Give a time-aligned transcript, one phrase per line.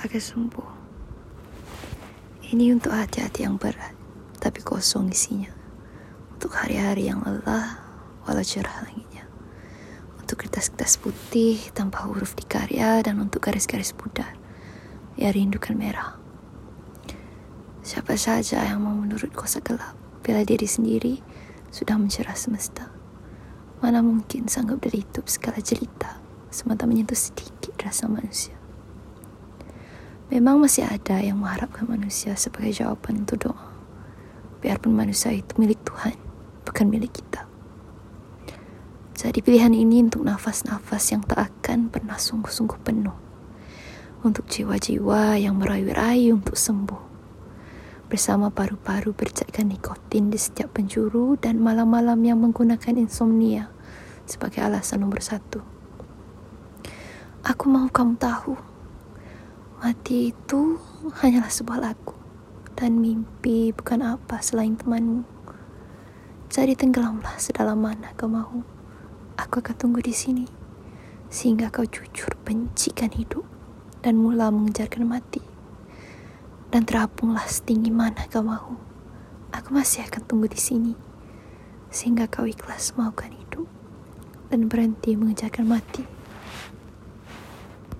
[0.00, 0.70] akan sembuh.
[2.50, 3.92] Ini untuk hati-hati yang berat,
[4.40, 5.52] tapi kosong isinya.
[6.34, 7.76] Untuk hari-hari yang lelah,
[8.24, 9.28] walau cerah langitnya.
[10.16, 14.40] Untuk kertas-kertas putih tanpa huruf di karya dan untuk garis-garis pudar.
[15.20, 16.16] Ya rindukan merah.
[17.84, 19.94] Siapa saja yang mau menurut kosa gelap,
[20.24, 21.20] bila diri sendiri
[21.68, 22.88] sudah mencerah semesta.
[23.84, 26.20] Mana mungkin sanggup dari itu segala jelita
[26.50, 28.59] semata menyentuh sedikit rasa manusia.
[30.30, 33.66] Memang masih ada yang mengharapkan manusia sebagai jawaban untuk doa.
[34.62, 36.14] Biarpun manusia itu milik Tuhan,
[36.62, 37.50] bukan milik kita.
[39.18, 43.16] Jadi pilihan ini untuk nafas-nafas yang tak akan pernah sungguh-sungguh penuh.
[44.22, 47.10] Untuk jiwa-jiwa yang merayu-rayu untuk sembuh.
[48.06, 53.66] Bersama paru-paru bercakkan nikotin di setiap penjuru dan malam-malam yang menggunakan insomnia
[54.30, 55.58] sebagai alasan nomor satu.
[57.42, 58.69] Aku mau kamu tahu
[59.80, 60.76] Mati itu
[61.24, 62.12] hanyalah sebuah lagu
[62.76, 65.24] dan mimpi bukan apa selain temanmu.
[66.52, 68.60] Jadi tenggelamlah sedalam mana kau mau.
[69.40, 70.44] Aku akan tunggu di sini
[71.32, 73.48] sehingga kau jujur bencikan hidup
[74.04, 75.40] dan mula mengejarkan mati.
[76.68, 78.76] Dan terapunglah setinggi mana kau mau.
[79.56, 80.92] Aku masih akan tunggu di sini
[81.88, 83.64] sehingga kau ikhlas maukan hidup
[84.52, 86.19] dan berhenti mengejarkan mati.